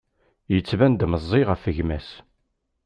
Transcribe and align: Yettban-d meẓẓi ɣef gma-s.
Yettban-d 0.53 1.01
meẓẓi 1.11 1.41
ɣef 1.49 1.63
gma-s. 1.75 2.09